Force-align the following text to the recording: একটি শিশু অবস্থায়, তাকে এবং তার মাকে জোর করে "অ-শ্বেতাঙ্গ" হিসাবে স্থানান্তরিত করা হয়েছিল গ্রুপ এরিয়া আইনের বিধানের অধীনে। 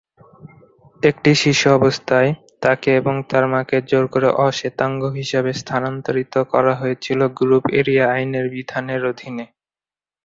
একটি 1.01 1.31
শিশু 1.35 1.67
অবস্থায়, 1.71 2.29
তাকে 2.61 2.89
এবং 2.95 3.15
তার 3.29 3.45
মাকে 3.47 3.77
জোর 3.89 4.05
করে 4.07 4.29
"অ-শ্বেতাঙ্গ" 4.37 5.01
হিসাবে 5.17 5.51
স্থানান্তরিত 5.53 6.33
করা 6.51 6.73
হয়েছিল 6.75 7.19
গ্রুপ 7.37 7.63
এরিয়া 7.79 8.05
আইনের 8.13 8.45
বিধানের 8.53 9.01
অধীনে। 9.05 9.45